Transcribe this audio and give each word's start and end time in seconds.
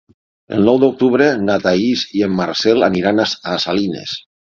El 0.55 0.63
nou 0.67 0.77
d'octubre 0.83 1.27
na 1.49 1.57
Thaís 1.63 2.05
i 2.21 2.23
en 2.29 2.33
Marcel 2.39 2.87
aniran 2.89 3.23
a 3.29 3.55
Salines. 3.67 4.17